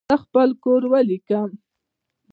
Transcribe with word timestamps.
زه 0.09 0.15
خپل 0.25 0.49
کور 0.63 0.81
ولیکم. 0.91 1.49